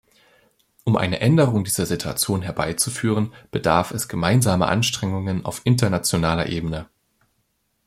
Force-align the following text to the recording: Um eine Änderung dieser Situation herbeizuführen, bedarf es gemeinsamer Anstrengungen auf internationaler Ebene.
Um 0.83 0.95
eine 0.97 1.19
Änderung 1.19 1.63
dieser 1.63 1.85
Situation 1.85 2.41
herbeizuführen, 2.41 3.35
bedarf 3.51 3.91
es 3.91 4.07
gemeinsamer 4.07 4.67
Anstrengungen 4.67 5.45
auf 5.45 5.61
internationaler 5.63 6.47
Ebene. 6.49 6.89